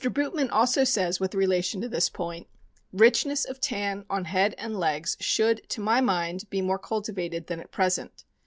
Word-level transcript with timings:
Bootman 0.09 0.49
also 0.49 0.83
says 0.83 1.19
with 1.19 1.35
relation 1.35 1.79
to 1.81 1.87
this 1.87 2.09
point: 2.09 2.47
Richness 2.91 3.45
of 3.45 3.59
tan 3.61 4.03
on 4.09 4.25
head 4.25 4.55
and 4.57 4.79
legs 4.79 5.15
should, 5.19 5.61
to 5.69 5.79
my 5.79 6.01
mind, 6.01 6.49
be 6.49 6.59
more 6.59 6.79
cultivated 6.79 7.45
than 7.45 7.59
at 7.59 7.69
present. 7.71 8.23